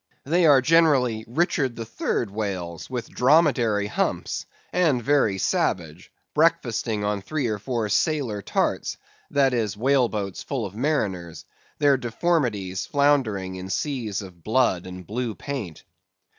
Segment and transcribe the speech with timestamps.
[0.23, 2.25] They are generally Richard III.
[2.33, 8.97] whales, with dromedary humps, and very savage; breakfasting on three or four sailor tarts,
[9.29, 11.45] that is whaleboats full of mariners:
[11.77, 15.83] their deformities floundering in seas of blood and blue paint.